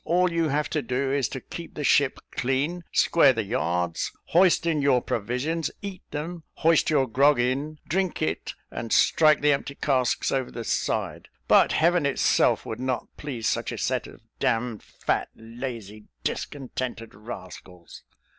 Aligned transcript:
All 0.03 0.31
you 0.31 0.49
have 0.49 0.67
to 0.71 0.81
do, 0.81 1.13
is 1.13 1.29
to 1.29 1.39
keep 1.39 1.75
the 1.75 1.83
ship 1.83 2.17
clean, 2.31 2.83
square 2.91 3.33
the 3.33 3.43
yards; 3.43 4.11
hoist 4.29 4.65
in 4.65 4.81
your 4.81 4.99
provisions, 4.99 5.69
eat 5.83 6.01
them; 6.09 6.41
hoist 6.53 6.89
your 6.89 7.05
grog 7.05 7.39
in, 7.39 7.77
drink 7.87 8.19
it, 8.19 8.55
and 8.71 8.91
strike 8.91 9.41
the 9.41 9.51
empty 9.51 9.75
casks 9.75 10.31
over 10.31 10.49
the 10.49 10.63
side; 10.63 11.27
but 11.47 11.73
Heaven 11.73 12.07
itself 12.07 12.65
would 12.65 12.79
not 12.79 13.15
please 13.15 13.47
such 13.47 13.71
a 13.71 13.77
set 13.77 14.07
of 14.07 14.21
d 14.39 14.47
d 14.49 14.79
fat, 14.79 15.29
lazy, 15.35 16.05
discontented 16.23 17.13
rascals." 17.13 18.01